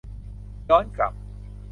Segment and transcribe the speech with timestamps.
[0.69, 1.13] ย้อนกลับ